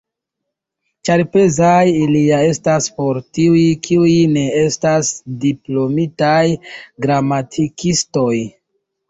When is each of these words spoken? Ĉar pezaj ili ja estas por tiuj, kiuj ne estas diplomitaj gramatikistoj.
Ĉar 1.09 1.21
pezaj 1.35 1.81
ili 2.03 2.21
ja 2.27 2.39
estas 2.53 2.87
por 3.01 3.19
tiuj, 3.39 3.61
kiuj 3.89 4.15
ne 4.39 4.47
estas 4.63 5.13
diplomitaj 5.45 6.43
gramatikistoj. 7.07 8.35